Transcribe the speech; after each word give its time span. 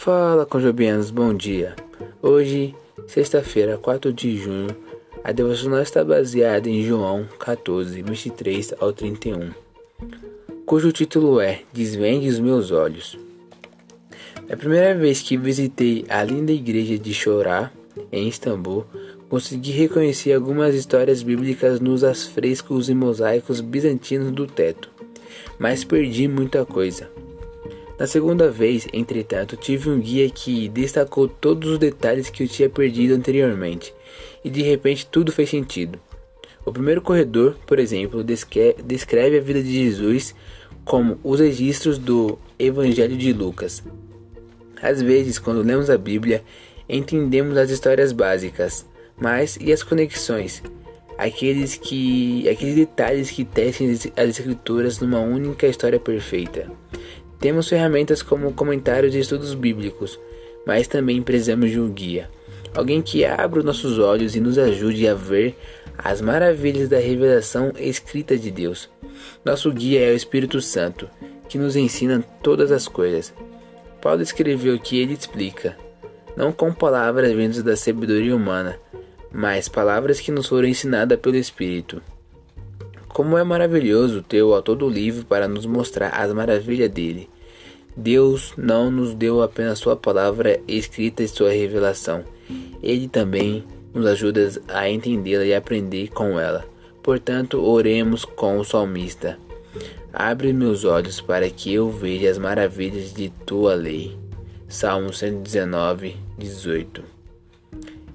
Fala, 0.00 0.46
conjobianos, 0.46 1.10
bom 1.10 1.34
dia. 1.34 1.74
Hoje, 2.22 2.72
sexta-feira, 3.08 3.76
4 3.76 4.12
de 4.12 4.36
junho, 4.36 4.68
a 5.24 5.32
devocional 5.32 5.82
está 5.82 6.04
baseada 6.04 6.70
em 6.70 6.84
João 6.84 7.26
14, 7.36 8.00
23 8.00 8.74
ao 8.78 8.92
31, 8.92 9.50
cujo 10.64 10.92
título 10.92 11.40
é 11.40 11.62
Desvende 11.72 12.28
os 12.28 12.38
meus 12.38 12.70
olhos. 12.70 13.18
É 14.48 14.54
a 14.54 14.56
primeira 14.56 14.94
vez 14.94 15.20
que 15.20 15.36
visitei 15.36 16.04
a 16.08 16.22
linda 16.22 16.52
igreja 16.52 16.96
de 16.96 17.12
Chorá, 17.12 17.72
em 18.12 18.28
Istambul, 18.28 18.86
consegui 19.28 19.72
reconhecer 19.72 20.32
algumas 20.32 20.76
histórias 20.76 21.24
bíblicas 21.24 21.80
nos 21.80 22.04
afrescos 22.04 22.88
e 22.88 22.94
mosaicos 22.94 23.60
bizantinos 23.60 24.30
do 24.30 24.46
teto, 24.46 24.90
mas 25.58 25.82
perdi 25.82 26.28
muita 26.28 26.64
coisa. 26.64 27.17
Na 27.98 28.06
segunda 28.06 28.48
vez, 28.48 28.86
entretanto, 28.92 29.56
tive 29.56 29.90
um 29.90 29.98
guia 29.98 30.30
que 30.30 30.68
destacou 30.68 31.26
todos 31.26 31.72
os 31.72 31.78
detalhes 31.78 32.30
que 32.30 32.44
eu 32.44 32.48
tinha 32.48 32.70
perdido 32.70 33.14
anteriormente, 33.14 33.92
e 34.44 34.48
de 34.48 34.62
repente 34.62 35.04
tudo 35.06 35.32
fez 35.32 35.50
sentido. 35.50 35.98
O 36.64 36.72
primeiro 36.72 37.02
corredor, 37.02 37.56
por 37.66 37.78
exemplo, 37.78 38.22
descreve 38.22 39.38
a 39.38 39.40
vida 39.40 39.60
de 39.62 39.72
Jesus 39.72 40.34
como 40.84 41.18
os 41.24 41.40
registros 41.40 41.98
do 41.98 42.38
Evangelho 42.56 43.16
de 43.16 43.32
Lucas. 43.32 43.82
Às 44.80 45.02
vezes, 45.02 45.38
quando 45.38 45.62
lemos 45.62 45.90
a 45.90 45.98
Bíblia, 45.98 46.44
entendemos 46.88 47.56
as 47.56 47.68
histórias 47.68 48.12
básicas, 48.12 48.86
mas 49.20 49.58
e 49.60 49.72
as 49.72 49.82
conexões? 49.82 50.62
Aqueles 51.16 51.74
que 51.74 52.48
aqueles 52.48 52.76
detalhes 52.76 53.28
que 53.28 53.44
tecem 53.44 53.90
as 53.90 54.28
escrituras 54.28 55.00
numa 55.00 55.18
única 55.18 55.66
história 55.66 55.98
perfeita. 55.98 56.70
Temos 57.40 57.68
ferramentas 57.68 58.22
como 58.22 58.52
comentários 58.52 59.14
e 59.14 59.20
estudos 59.20 59.54
bíblicos, 59.54 60.18
mas 60.66 60.88
também 60.88 61.22
precisamos 61.22 61.70
de 61.70 61.78
um 61.78 61.88
guia. 61.88 62.28
Alguém 62.74 63.00
que 63.00 63.24
abra 63.24 63.60
os 63.60 63.64
nossos 63.64 63.98
olhos 63.98 64.34
e 64.34 64.40
nos 64.40 64.58
ajude 64.58 65.06
a 65.08 65.14
ver 65.14 65.56
as 65.96 66.20
maravilhas 66.20 66.88
da 66.88 66.98
revelação 66.98 67.72
escrita 67.78 68.36
de 68.36 68.50
Deus. 68.50 68.88
Nosso 69.44 69.72
guia 69.72 70.00
é 70.00 70.12
o 70.12 70.16
Espírito 70.16 70.60
Santo, 70.60 71.08
que 71.48 71.58
nos 71.58 71.76
ensina 71.76 72.24
todas 72.42 72.70
as 72.70 72.86
coisas. 72.86 73.32
Paulo 74.00 74.22
escreveu 74.22 74.78
que 74.78 75.00
ele 75.00 75.14
explica, 75.14 75.76
não 76.36 76.52
com 76.52 76.72
palavras 76.72 77.32
vindas 77.32 77.62
da 77.62 77.76
sabedoria 77.76 78.34
humana, 78.34 78.78
mas 79.32 79.68
palavras 79.68 80.20
que 80.20 80.30
nos 80.30 80.46
foram 80.46 80.68
ensinadas 80.68 81.18
pelo 81.18 81.36
Espírito. 81.36 82.00
Como 83.08 83.36
é 83.36 83.42
maravilhoso 83.42 84.22
ter 84.22 84.42
o 84.42 84.54
autor 84.54 84.76
do 84.76 84.88
livro 84.88 85.24
para 85.24 85.48
nos 85.48 85.66
mostrar 85.66 86.10
as 86.10 86.32
maravilhas 86.32 86.90
dele. 86.90 87.28
Deus 87.98 88.54
não 88.56 88.92
nos 88.92 89.12
deu 89.12 89.42
apenas 89.42 89.80
sua 89.80 89.96
palavra 89.96 90.60
escrita 90.68 91.24
e 91.24 91.26
sua 91.26 91.50
revelação. 91.50 92.22
Ele 92.80 93.08
também 93.08 93.64
nos 93.92 94.06
ajuda 94.06 94.48
a 94.68 94.88
entendê-la 94.88 95.44
e 95.44 95.52
aprender 95.52 96.06
com 96.10 96.38
ela. 96.38 96.64
Portanto, 97.02 97.60
oremos 97.60 98.24
com 98.24 98.56
o 98.56 98.64
salmista. 98.64 99.36
Abre 100.12 100.52
meus 100.52 100.84
olhos 100.84 101.20
para 101.20 101.50
que 101.50 101.74
eu 101.74 101.90
veja 101.90 102.30
as 102.30 102.38
maravilhas 102.38 103.12
de 103.12 103.30
tua 103.44 103.74
lei. 103.74 104.16
Salmo 104.68 105.12
119, 105.12 106.16
18. 106.38 107.02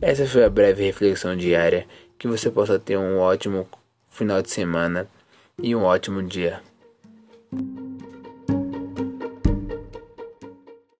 Essa 0.00 0.26
foi 0.26 0.42
a 0.42 0.50
breve 0.50 0.82
reflexão 0.82 1.36
diária. 1.36 1.86
Que 2.18 2.26
você 2.26 2.50
possa 2.50 2.80
ter 2.80 2.98
um 2.98 3.18
ótimo 3.18 3.68
final 4.10 4.42
de 4.42 4.50
semana 4.50 5.08
e 5.62 5.76
um 5.76 5.84
ótimo 5.84 6.20
dia. 6.20 6.60